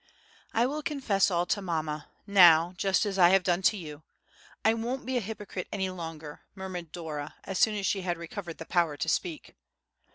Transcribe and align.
"I 0.51 0.65
will 0.65 0.81
confess 0.81 1.29
all 1.29 1.45
to 1.45 1.61
mamma, 1.61 2.07
now, 2.25 2.73
just 2.75 3.05
as 3.05 3.19
I 3.19 3.29
have 3.29 3.43
done 3.43 3.61
to 3.61 3.77
you—I 3.77 4.73
won't 4.73 5.05
be 5.05 5.15
a 5.15 5.19
hypocrite 5.21 5.67
any 5.71 5.91
longer," 5.91 6.41
murmured 6.55 6.91
Dora, 6.91 7.35
as 7.43 7.59
soon 7.59 7.75
as 7.75 7.85
she 7.85 8.01
had 8.01 8.17
recovered 8.17 8.57
power 8.67 8.97
to 8.97 9.07
speak. 9.07 9.55